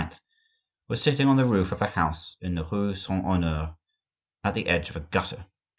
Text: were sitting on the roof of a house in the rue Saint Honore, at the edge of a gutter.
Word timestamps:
were 0.89 0.95
sitting 0.95 1.27
on 1.27 1.37
the 1.37 1.45
roof 1.45 1.71
of 1.71 1.79
a 1.79 1.85
house 1.85 2.35
in 2.41 2.55
the 2.55 2.63
rue 2.65 2.95
Saint 2.95 3.23
Honore, 3.23 3.75
at 4.43 4.55
the 4.55 4.65
edge 4.65 4.89
of 4.89 4.95
a 4.95 4.99
gutter. 5.01 5.45